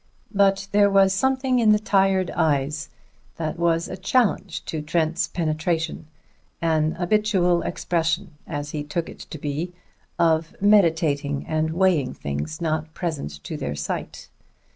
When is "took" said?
8.83-9.09